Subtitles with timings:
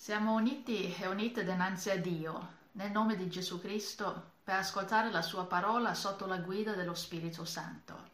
[0.00, 5.22] Siamo uniti e unite dinanzi a Dio, nel nome di Gesù Cristo, per ascoltare la
[5.22, 8.10] sua parola sotto la guida dello Spirito Santo.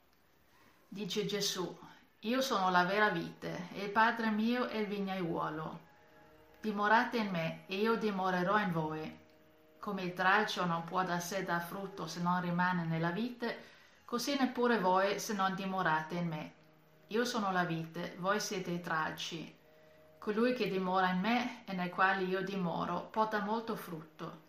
[0.88, 1.78] Dice Gesù,
[2.20, 5.80] io sono la vera vite e il Padre mio è il vignaiuolo.
[6.62, 9.18] Dimorate in me e io dimorerò in voi.
[9.78, 13.62] Come il tralcio non può da sé dar frutto se non rimane nella vite,
[14.06, 16.54] così neppure voi se non dimorate in me.
[17.08, 19.53] Io sono la vite, voi siete i tralci.
[20.24, 24.40] Colui che dimora in me e nel quale io dimoro porta molto frutto.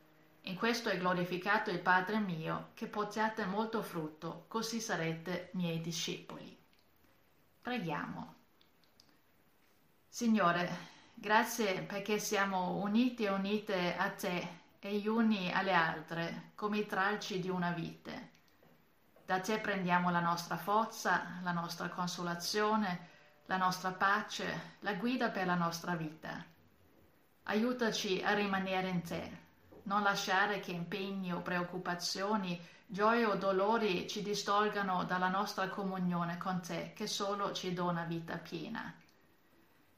[0.44, 6.58] In questo è glorificato il Padre mio, che portiate molto frutto, così sarete miei discepoli.
[7.62, 8.36] Preghiamo.
[10.08, 10.70] Signore,
[11.14, 14.48] grazie perché siamo uniti e unite a te
[14.80, 18.30] e gli uni alle altre, come i tralci di una vite.
[19.26, 23.15] Da te prendiamo la nostra forza, la nostra consolazione,
[23.48, 26.44] la nostra pace, la guida per la nostra vita.
[27.44, 29.38] Aiutaci a rimanere in te,
[29.84, 36.62] non lasciare che impegni o preoccupazioni, gioie o dolori ci distolgano dalla nostra comunione con
[36.62, 38.94] te, che solo ci dona vita piena.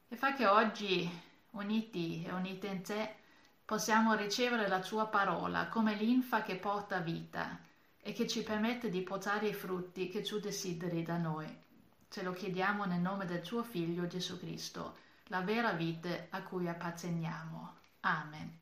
[0.10, 1.10] E fa che oggi,
[1.52, 3.16] uniti e unite in te,
[3.64, 7.60] possiamo ricevere la tua parola come linfa che porta vita
[8.02, 11.66] e che ci permette di portare i frutti che tu desideri da noi.
[12.10, 16.68] Ce lo chiediamo nel nome del tuo Figlio Gesù Cristo, la vera vite a cui
[16.68, 17.76] apparteniamo.
[18.02, 18.60] Amen.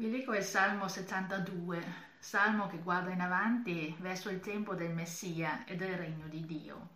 [0.00, 1.84] Vi leggo il Salmo 72,
[2.18, 6.88] salmo che guarda in avanti verso il tempo del Messia e del regno di Dio.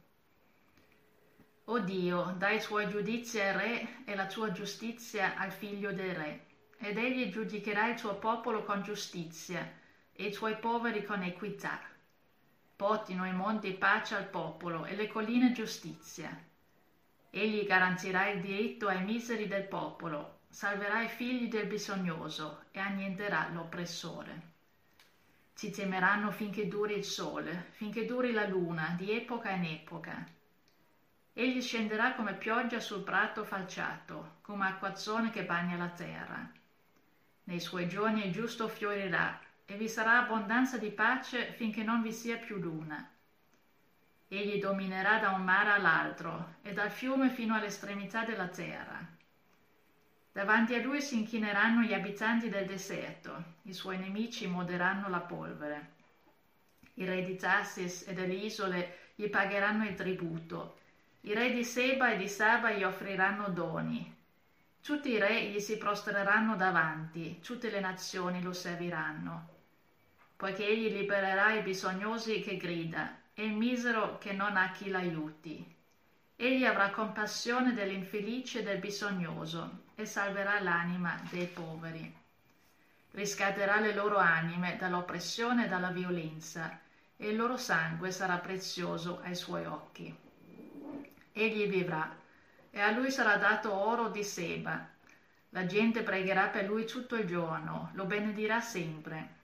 [1.67, 6.15] O Dio, dai i tuoi giudizi al re e la tua giustizia al figlio del
[6.15, 6.47] re,
[6.79, 9.71] ed egli giudicherà il tuo popolo con giustizia
[10.11, 11.79] e i tuoi poveri con equità.
[12.75, 16.35] Portino i monti pace al popolo e le colline giustizia.
[17.29, 23.49] Egli garantirà il diritto ai miseri del popolo salverà i figli del bisognoso e annienterà
[23.49, 24.53] l'oppressore.
[25.53, 30.25] Ti temeranno finché duri il sole, finché duri la luna, di epoca in epoca.
[31.33, 36.49] Egli scenderà come pioggia sul prato falciato, come acquazzone che bagna la terra.
[37.43, 42.13] Nei suoi giorni il giusto fiorirà e vi sarà abbondanza di pace finché non vi
[42.13, 43.11] sia più luna.
[44.29, 49.14] Egli dominerà da un mare all'altro e dal fiume fino all'estremità della terra.
[50.35, 55.91] Davanti a lui si inchineranno gli abitanti del deserto, i suoi nemici moderanno la polvere.
[56.95, 60.75] I re di Tassis e delle isole gli pagheranno il tributo,
[61.21, 64.13] i re di Seba e di Saba gli offriranno doni.
[64.83, 69.47] Tutti i re gli si prostreranno davanti, tutte le nazioni lo serviranno,
[70.35, 75.65] poiché egli libererà i bisognosi che grida e il misero che non ha chi l'aiuti.
[76.35, 82.23] Egli avrà compassione dell'infelice e del bisognoso e salverà l'anima dei poveri.
[83.13, 86.81] Riscatterà le loro anime dall'oppressione e dalla violenza
[87.17, 90.15] e il loro sangue sarà prezioso ai suoi occhi.
[91.33, 92.17] Egli vivrà
[92.71, 94.89] e a lui sarà dato oro di seba.
[95.51, 99.43] La gente pregherà per lui tutto il giorno, lo benedirà sempre.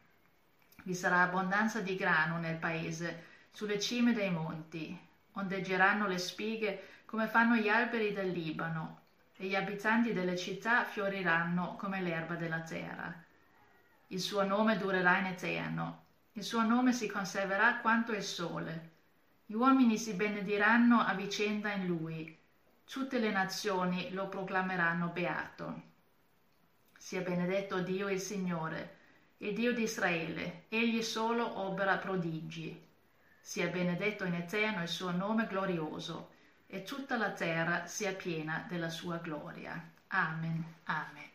[0.83, 4.99] Vi sarà abbondanza di grano nel paese, sulle cime dei monti.
[5.33, 9.00] Ondeggeranno le spighe come fanno gli alberi del Libano,
[9.41, 13.25] e gli abitanti delle città fioriranno come l'erba della terra.
[14.09, 18.91] Il suo nome durerà in eterno, il suo nome si conserverà quanto il sole.
[19.47, 22.39] Gli uomini si benediranno a vicenda in lui,
[22.85, 25.83] tutte le nazioni lo proclameranno beato.
[26.99, 28.97] Sia benedetto Dio il Signore,
[29.39, 32.89] il Dio di Israele, egli solo opera prodigi.
[33.41, 36.30] Sia benedetto in eterno il suo nome glorioso,
[36.71, 39.93] e tutta la terra sia piena della sua gloria.
[40.09, 40.65] Amen.
[40.85, 41.30] Amen.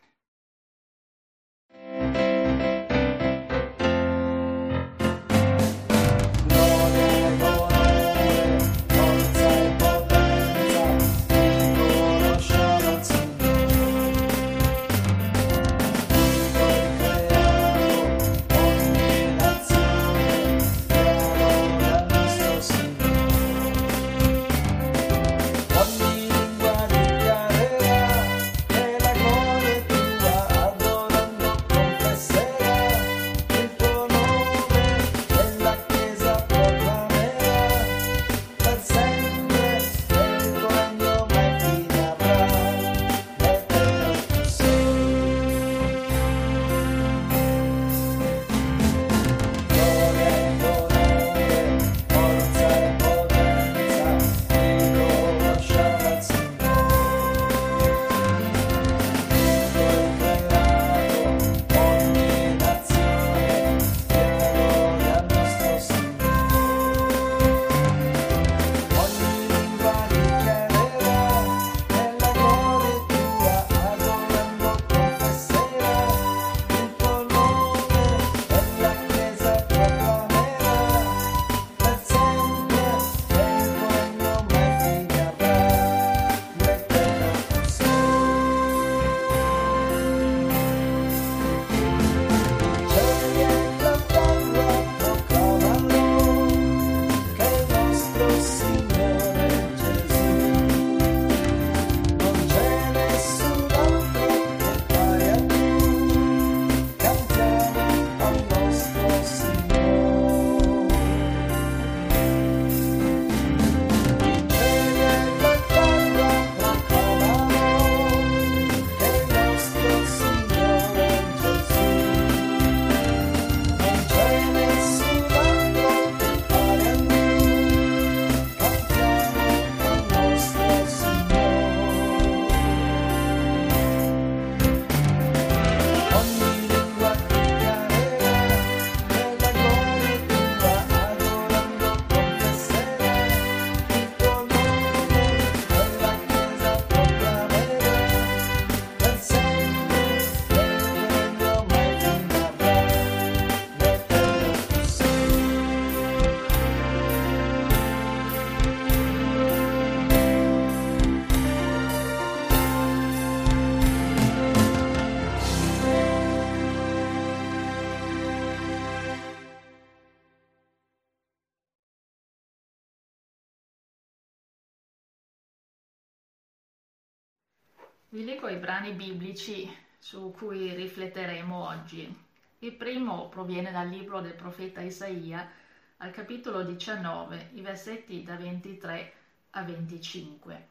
[178.15, 179.69] Vi leggo i brani biblici
[179.99, 182.17] su cui rifletteremo oggi.
[182.59, 185.51] Il primo proviene dal libro del profeta Isaia,
[185.97, 189.13] al capitolo 19, i versetti da 23
[189.49, 190.67] a 25.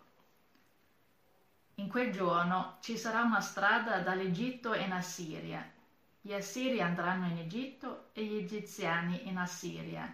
[1.75, 5.71] In quel giorno ci sarà una strada dall'Egitto in Assiria.
[6.23, 10.11] Gli assiri andranno in Egitto e gli egiziani in Assiria.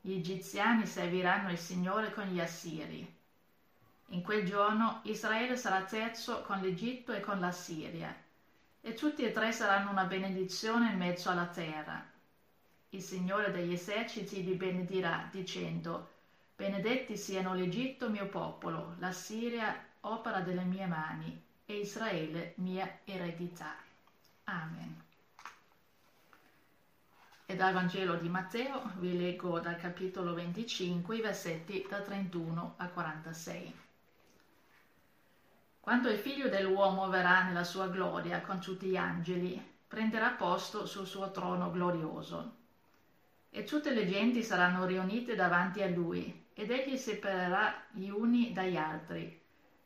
[0.00, 3.13] Gli egiziani serviranno il Signore con gli assiri
[4.08, 8.14] in quel giorno Israele sarà terzo con l'Egitto e con la Siria,
[8.80, 12.04] e tutti e tre saranno una benedizione in mezzo alla terra.
[12.90, 16.10] Il Signore degli eserciti vi benedirà, dicendo,
[16.54, 23.74] Benedetti siano l'Egitto mio popolo, la Siria opera delle mie mani, e Israele mia eredità.
[24.44, 25.02] Amen.
[27.46, 32.88] E dal Vangelo di Matteo vi leggo dal capitolo 25 i versetti da 31 a
[32.88, 33.83] 46.
[35.84, 41.06] Quando il figlio dell'uomo verrà nella sua gloria con tutti gli angeli, prenderà posto sul
[41.06, 42.54] suo trono glorioso.
[43.50, 48.78] E tutte le genti saranno riunite davanti a lui, ed egli separerà gli uni dagli
[48.78, 49.38] altri,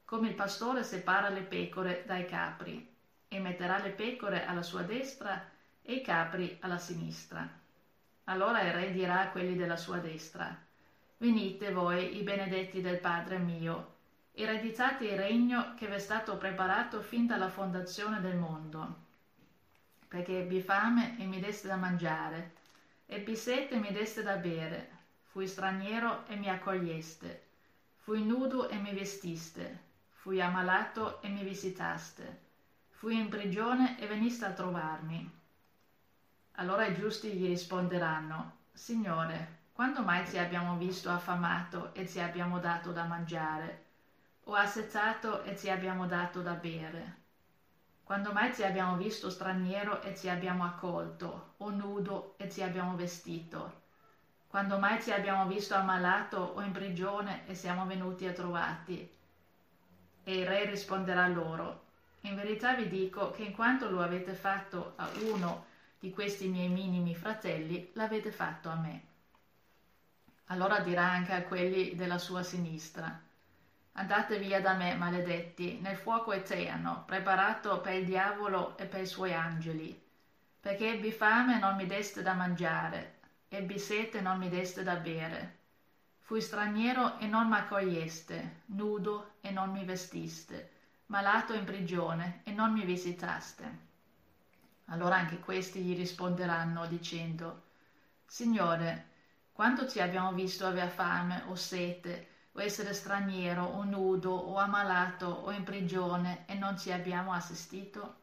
[0.04, 2.94] come il pastore separa le pecore dai capri,
[3.26, 5.50] e metterà le pecore alla sua destra
[5.82, 7.44] e i capri alla sinistra.
[8.26, 10.56] Allora il re dirà a quelli della sua destra,
[11.16, 13.96] Venite voi, i benedetti del Padre mio,
[14.40, 19.06] ereditate il regno che vi è stato preparato fin dalla fondazione del mondo.
[20.06, 22.52] Perché ebbi fame e mi deste da mangiare,
[23.06, 24.90] ebbi sete e mi deste da bere,
[25.24, 27.46] fui straniero e mi accoglieste,
[27.96, 32.38] fui nudo e mi vestiste, fui ammalato e mi visitaste,
[32.90, 35.28] fui in prigione e veniste a trovarmi.
[36.52, 42.60] Allora i giusti gli risponderanno, Signore, quando mai ti abbiamo visto affamato e ti abbiamo
[42.60, 43.86] dato da mangiare?
[44.48, 47.16] O assezzato e ti abbiamo dato da bere.
[48.02, 52.96] Quando mai ti abbiamo visto straniero e ti abbiamo accolto, o nudo e ti abbiamo
[52.96, 53.82] vestito?
[54.46, 59.16] Quando mai ti abbiamo visto ammalato o in prigione e siamo venuti a trovarti?
[60.24, 61.84] E il re risponderà loro,
[62.22, 65.66] in verità vi dico che in quanto lo avete fatto a uno
[65.98, 69.02] di questi miei minimi fratelli, l'avete fatto a me.
[70.46, 73.26] Allora dirà anche a quelli della sua sinistra,
[73.98, 79.06] Andate via da me, maledetti, nel fuoco eterno, preparato per il diavolo e per i
[79.06, 80.00] suoi angeli.
[80.60, 84.84] Perché ebbi fame e non mi deste da mangiare, ebbi sete e non mi deste
[84.84, 85.56] da bere.
[86.20, 90.70] Fui straniero e non m'accoglieste, nudo e non mi vestiste,
[91.06, 93.78] malato in prigione e non mi visitaste.
[94.90, 97.64] Allora anche questi gli risponderanno dicendo,
[98.24, 99.06] Signore,
[99.50, 105.26] quando ti abbiamo visto aver fame o sete, o essere straniero o nudo o ammalato
[105.26, 108.16] o in prigione e non ci abbiamo assistito?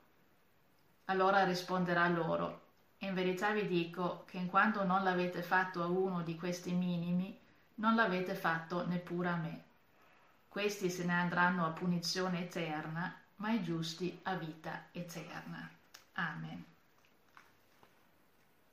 [1.05, 2.63] Allora risponderà loro,
[2.99, 7.39] in verità vi dico che in quanto non l'avete fatto a uno di questi minimi,
[7.75, 9.63] non l'avete fatto neppure a me.
[10.49, 15.69] Questi se ne andranno a punizione eterna, ma i giusti a vita eterna.
[16.13, 16.74] Amen.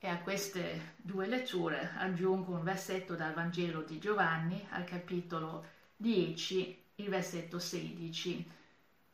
[0.03, 6.83] E a queste due letture aggiungo un versetto dal Vangelo di Giovanni al capitolo 10,
[6.95, 8.51] il versetto 16,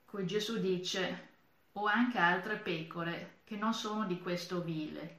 [0.05, 1.27] cui Gesù dice,
[1.73, 5.17] ho anche altre pecore che non sono di questo vile.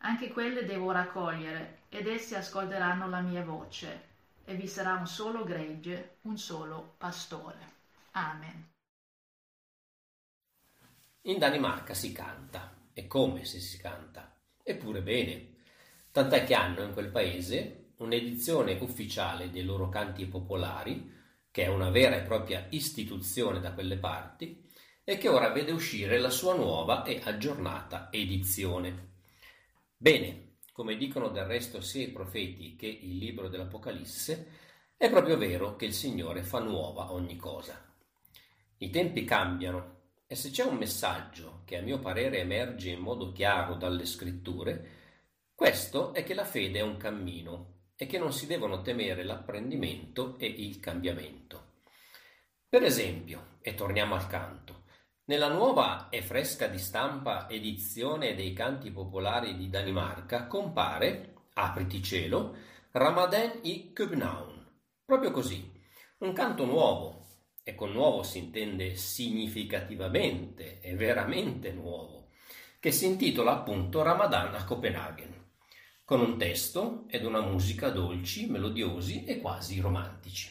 [0.00, 4.08] Anche quelle devo raccogliere ed esse ascolteranno la mia voce
[4.44, 7.76] e vi sarà un solo gregge, un solo pastore.
[8.10, 8.68] Amen.
[11.22, 12.76] In Danimarca si canta.
[12.92, 14.36] E come se si canta?
[14.70, 15.54] Eppure bene,
[16.12, 21.10] tant'è che hanno in quel paese un'edizione ufficiale dei loro canti popolari,
[21.50, 24.68] che è una vera e propria istituzione da quelle parti,
[25.04, 29.12] e che ora vede uscire la sua nuova e aggiornata edizione.
[29.96, 34.48] Bene, come dicono del resto sia i profeti che il libro dell'Apocalisse,
[34.98, 37.90] è proprio vero che il Signore fa nuova ogni cosa.
[38.76, 39.97] I tempi cambiano
[40.30, 44.96] e se c'è un messaggio che a mio parere emerge in modo chiaro dalle scritture,
[45.54, 50.38] questo è che la fede è un cammino e che non si devono temere l'apprendimento
[50.38, 51.80] e il cambiamento.
[52.68, 54.84] Per esempio, e torniamo al canto,
[55.24, 62.54] nella nuova e fresca di stampa edizione dei canti popolari di Danimarca compare, apriti cielo,
[62.90, 64.82] Ramadan i København.
[65.06, 65.72] Proprio così,
[66.18, 67.17] un canto nuovo,
[67.68, 72.28] e con nuovo si intende significativamente e veramente nuovo,
[72.80, 75.34] che si intitola appunto Ramadan a Copenaghen,
[76.02, 80.50] con un testo ed una musica dolci, melodiosi e quasi romantici.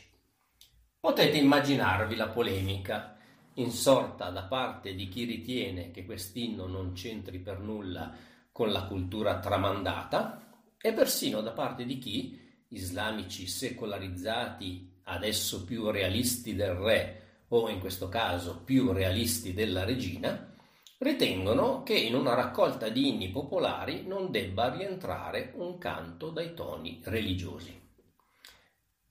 [1.00, 3.18] Potete immaginarvi la polemica
[3.56, 8.16] insorta da parte di chi ritiene che quest'inno non c'entri per nulla
[8.52, 16.56] con la cultura tramandata e persino da parte di chi, islamici secolarizzati adesso più realisti
[16.56, 20.54] del re o in questo caso più realisti della regina,
[21.00, 27.02] ritengono che in una raccolta di inni popolari non debba rientrare un canto dai toni
[27.04, 27.80] religiosi.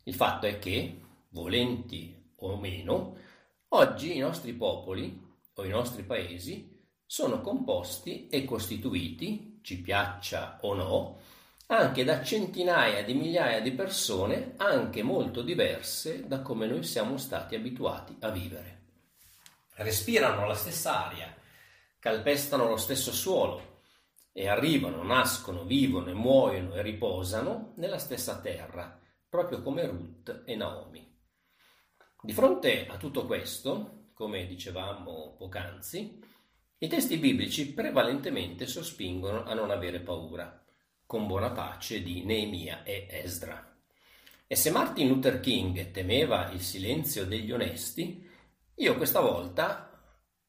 [0.04, 1.00] Il fatto è che,
[1.30, 3.16] volenti o meno,
[3.68, 5.24] oggi i nostri popoli
[5.54, 6.74] o i nostri paesi
[7.06, 11.18] sono composti e costituiti, ci piaccia o no,
[11.68, 17.56] anche da centinaia di migliaia di persone anche molto diverse da come noi siamo stati
[17.56, 18.74] abituati a vivere.
[19.78, 21.34] respirano la stessa aria,
[21.98, 23.80] calpestano lo stesso suolo
[24.32, 30.54] e arrivano, nascono, vivono e muoiono e riposano nella stessa terra, proprio come Ruth e
[30.54, 31.14] Naomi.
[32.22, 36.22] Di fronte a tutto questo, come dicevamo poc'anzi,
[36.78, 40.65] i testi biblici prevalentemente sospingono a non avere paura,
[41.06, 43.74] con buona pace di Neemia e Esdra.
[44.48, 48.28] E se Martin Luther King temeva il silenzio degli onesti,
[48.74, 49.86] io questa volta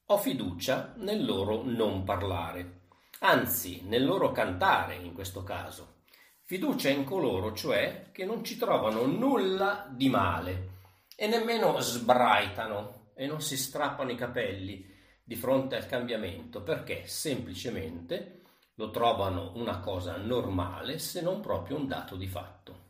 [0.03, 2.81] ho fiducia nel loro non parlare,
[3.19, 5.95] anzi nel loro cantare in questo caso.
[6.41, 10.75] Fiducia in coloro, cioè, che non ci trovano nulla di male
[11.15, 18.36] e nemmeno sbraitano e non si strappano i capelli di fronte al cambiamento perché semplicemente
[18.79, 22.85] lo trovano una cosa normale se non proprio un dato di fatto.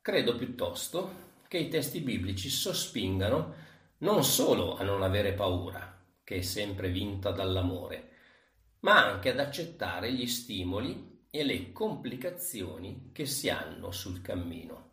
[0.00, 3.54] Credo piuttosto che i testi biblici sospingano
[3.98, 8.10] non solo a non avere paura, che è sempre vinta dall'amore,
[8.80, 14.90] ma anche ad accettare gli stimoli e le complicazioni che si hanno sul cammino.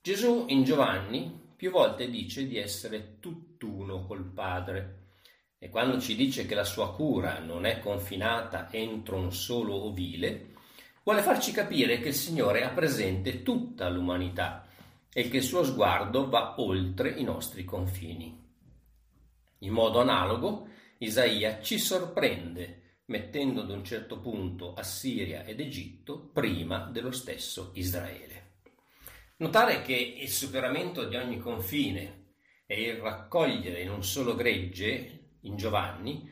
[0.00, 5.01] Gesù in Giovanni più volte dice di essere tutt'uno col Padre
[5.62, 10.54] e quando ci dice che la sua cura non è confinata entro un solo ovile,
[11.04, 14.66] vuole farci capire che il Signore ha presente tutta l'umanità
[15.12, 18.36] e che il suo sguardo va oltre i nostri confini.
[19.58, 20.66] In modo analogo,
[20.98, 28.54] Isaia ci sorprende mettendo ad un certo punto Assiria ed Egitto prima dello stesso Israele.
[29.36, 32.32] Notare che il superamento di ogni confine
[32.66, 36.28] e il raccogliere in un solo gregge, in Giovanni,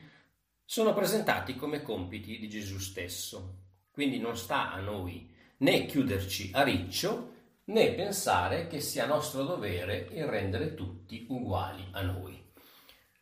[0.65, 3.59] sono presentati come compiti di Gesù stesso.
[3.91, 7.33] Quindi non sta a noi né chiuderci a riccio
[7.65, 12.51] né pensare che sia nostro dovere il rendere tutti uguali a noi.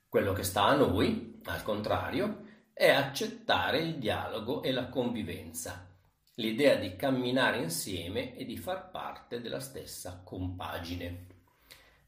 [0.08, 5.94] Quello che sta a noi, al contrario, è accettare il dialogo e la convivenza,
[6.36, 11.26] l'idea di camminare insieme e di far parte della stessa compagine.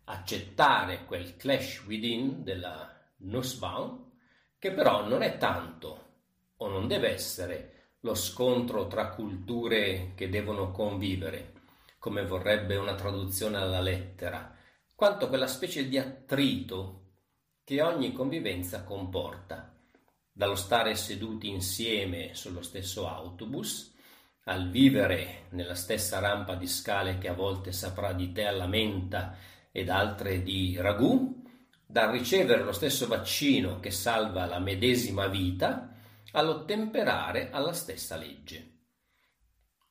[0.05, 4.11] Accettare quel clash within della Nussbaum,
[4.57, 6.09] che però non è tanto
[6.57, 11.53] o non deve essere lo scontro tra culture che devono convivere,
[11.99, 14.55] come vorrebbe una traduzione alla lettera,
[14.95, 17.01] quanto quella specie di attrito
[17.63, 19.75] che ogni convivenza comporta,
[20.31, 23.93] dallo stare seduti insieme sullo stesso autobus,
[24.45, 29.35] al vivere nella stessa rampa di scale che a volte saprà di te alla menta
[29.71, 31.40] ed altre di ragù,
[31.91, 35.93] dal ricevere lo stesso vaccino che salva la medesima vita,
[36.31, 38.69] all'ottemperare alla stessa legge.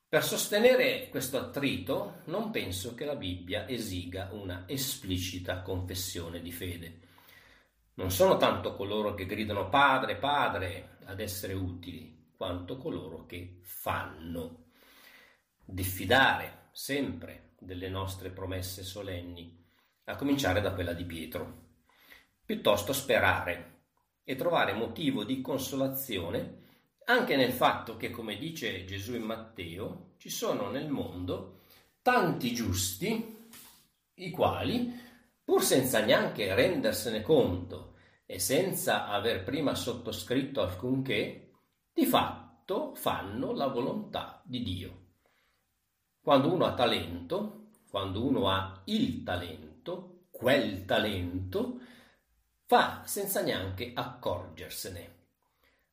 [0.09, 6.99] Per sostenere questo attrito non penso che la Bibbia esiga una esplicita confessione di fede.
[7.93, 14.71] Non sono tanto coloro che gridano Padre, Padre ad essere utili, quanto coloro che fanno.
[15.63, 19.63] Diffidare sempre delle nostre promesse solenni,
[20.05, 21.60] a cominciare da quella di Pietro.
[22.45, 23.83] Piuttosto sperare
[24.23, 26.59] e trovare motivo di consolazione
[27.05, 31.59] anche nel fatto che, come dice Gesù in Matteo, ci sono nel mondo
[32.01, 33.49] tanti giusti,
[34.15, 34.93] i quali,
[35.43, 41.51] pur senza neanche rendersene conto e senza aver prima sottoscritto alcunché,
[41.91, 44.99] di fatto fanno la volontà di Dio.
[46.21, 51.79] Quando uno ha talento, quando uno ha il talento, quel talento,
[52.71, 55.15] fa senza neanche accorgersene.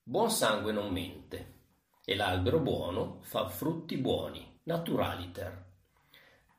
[0.00, 1.54] Buon sangue non mente,
[2.04, 5.64] e l'albero buono fa frutti buoni, naturaliter.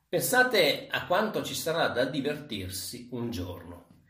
[0.10, 4.02] Pensate a quanto ci sarà da divertirsi un giorno.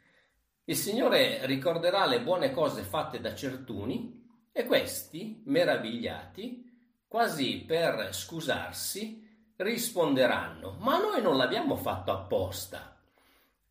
[0.64, 9.54] Il Signore ricorderà le buone cose fatte da certuni e questi, meravigliati, quasi per scusarsi,
[9.58, 12.99] risponderanno: Ma noi non l'abbiamo fatto apposta.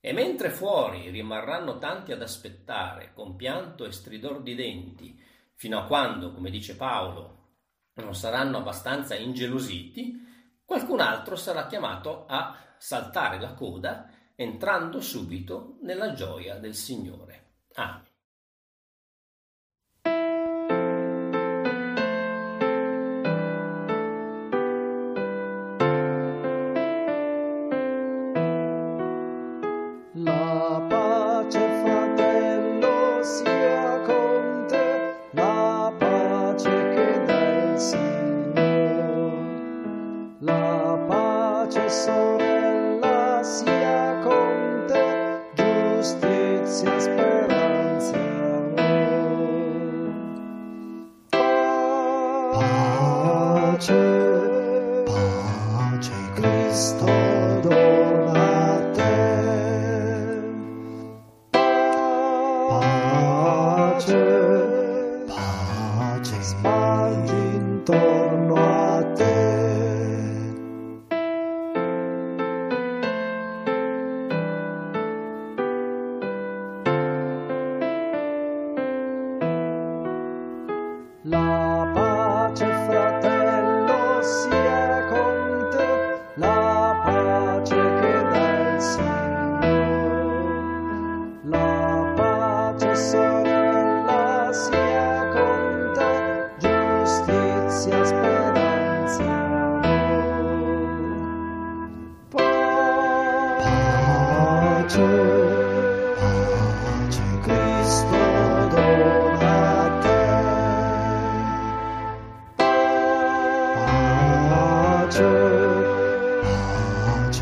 [0.01, 5.21] E mentre fuori rimarranno tanti ad aspettare, con pianto e stridor di denti,
[5.55, 7.37] fino a quando, come dice Paolo,
[7.95, 16.13] non saranno abbastanza ingelositi, qualcun altro sarà chiamato a saltare la coda entrando subito nella
[16.13, 17.47] gioia del Signore.
[17.75, 18.08] Amen.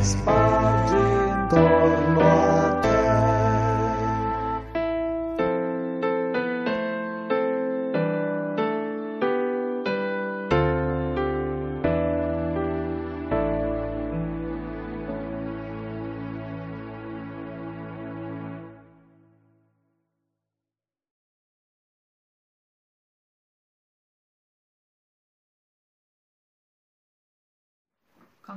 [0.06, 0.45] spot.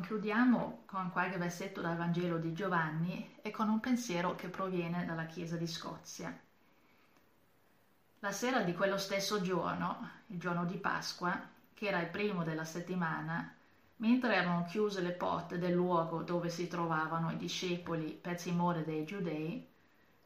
[0.10, 5.28] Concludiamo con qualche versetto dal Vangelo di Giovanni e con un pensiero che proviene dalla
[5.28, 6.36] Chiesa di Scozia.
[8.18, 11.40] La sera di quello stesso giorno, il giorno di Pasqua,
[11.76, 13.54] che era il primo della settimana,
[13.98, 19.06] mentre erano chiuse le porte del luogo dove si trovavano i discepoli per timore dei
[19.06, 19.64] giudei,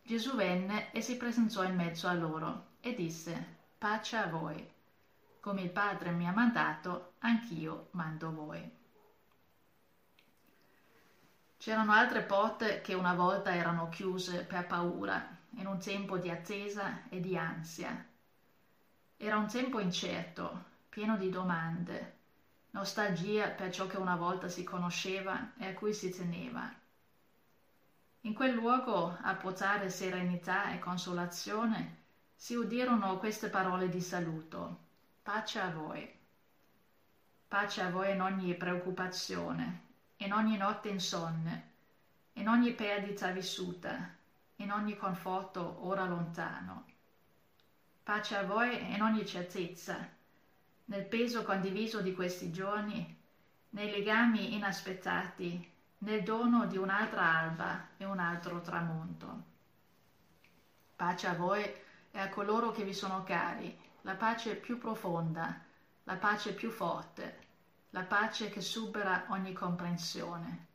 [0.01, 4.65] Gesù venne e si presentò in mezzo a loro e disse, pace a voi.
[5.41, 8.81] Come il Padre mi ha mandato, anch'io mando voi.
[11.63, 17.07] C'erano altre porte che una volta erano chiuse per paura, in un tempo di attesa
[17.07, 18.05] e di ansia.
[19.15, 22.15] Era un tempo incerto, pieno di domande,
[22.71, 26.69] nostalgia per ciò che una volta si conosceva e a cui si teneva.
[28.23, 31.99] In quel luogo, a portare serenità e consolazione,
[32.35, 34.79] si udirono queste parole di saluto.
[35.23, 36.13] Pace a voi.
[37.47, 39.92] Pace a voi in ogni preoccupazione,
[40.23, 41.71] in ogni notte insonne,
[42.33, 44.09] in ogni perdita vissuta,
[44.57, 46.85] in ogni conforto ora lontano.
[48.01, 49.97] Pace a voi in ogni certezza,
[50.85, 53.19] nel peso condiviso di questi giorni,
[53.71, 59.43] nei legami inaspettati, nel dono di un'altra alba e un altro tramonto.
[60.95, 61.63] Pace a voi
[62.11, 65.59] e a coloro che vi sono cari, la pace più profonda,
[66.03, 67.42] la pace più forte,
[67.93, 70.67] la pace che supera ogni comprensione.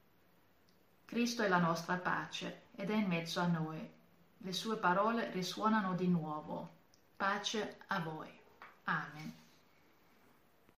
[1.05, 3.91] Cristo è la nostra pace ed è in mezzo a noi.
[4.37, 6.77] Le sue parole risuonano di nuovo.
[7.17, 8.31] Pace a voi.
[8.85, 9.48] Amen.